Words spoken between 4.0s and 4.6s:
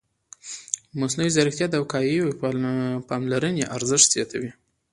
زیاتوي.